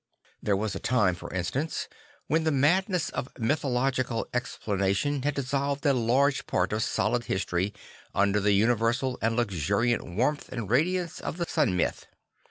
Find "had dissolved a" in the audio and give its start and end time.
5.21-5.93